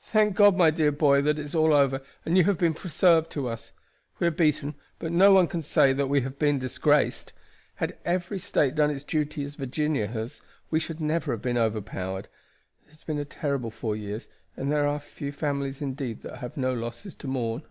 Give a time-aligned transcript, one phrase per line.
[0.00, 3.46] "Thank God, my dear boy, that all is over, and you have been preserved to
[3.46, 3.72] us.
[4.18, 7.34] We are beaten, but no one can say that we have been disgraced.
[7.74, 12.28] Had every State done its duty as Virginia has we should never have been overpowered.
[12.86, 16.56] It has been a terrible four years, and there are few families indeed that have
[16.56, 17.62] no losses to mourn."